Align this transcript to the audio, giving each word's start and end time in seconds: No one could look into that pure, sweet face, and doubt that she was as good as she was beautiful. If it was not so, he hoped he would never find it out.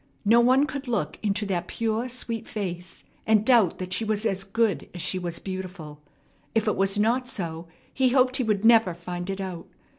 No 0.25 0.39
one 0.41 0.65
could 0.65 0.87
look 0.87 1.19
into 1.21 1.45
that 1.45 1.67
pure, 1.67 2.09
sweet 2.09 2.47
face, 2.47 3.03
and 3.27 3.45
doubt 3.45 3.77
that 3.77 3.93
she 3.93 4.03
was 4.03 4.25
as 4.25 4.43
good 4.43 4.89
as 4.95 5.01
she 5.03 5.19
was 5.19 5.37
beautiful. 5.37 6.01
If 6.55 6.67
it 6.67 6.75
was 6.75 6.97
not 6.97 7.29
so, 7.29 7.67
he 7.93 8.09
hoped 8.09 8.37
he 8.37 8.43
would 8.43 8.65
never 8.65 8.95
find 8.95 9.29
it 9.29 9.39
out. 9.39 9.67